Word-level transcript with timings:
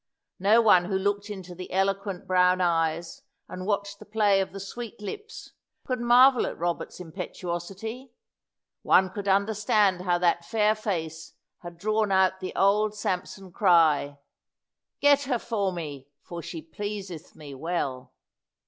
No 0.39 0.61
one 0.63 0.85
who 0.85 0.97
looked 0.97 1.29
into 1.29 1.53
the 1.53 1.71
eloquent 1.71 2.25
brown 2.25 2.59
eyes, 2.59 3.21
and 3.47 3.67
watched 3.67 3.99
the 3.99 4.05
play 4.05 4.41
of 4.41 4.51
the 4.51 4.59
sweet 4.59 4.99
lips, 4.99 5.51
could 5.85 5.99
marvel 5.99 6.47
at 6.47 6.57
Robert's 6.57 6.99
impetuosity. 6.99 8.11
One 8.81 9.11
could 9.11 9.27
understand 9.27 10.01
how 10.01 10.17
that 10.17 10.43
fair 10.43 10.73
face 10.73 11.33
had 11.59 11.77
drawn 11.77 12.11
out 12.11 12.39
the 12.39 12.55
old 12.55 12.97
Samson 12.97 13.51
cry, 13.51 14.17
"Get 15.01 15.25
her 15.25 15.37
for 15.37 15.71
me, 15.71 16.07
for 16.23 16.41
she 16.41 16.63
pleaseth 16.63 17.35
me 17.35 17.53
well." 17.53 18.11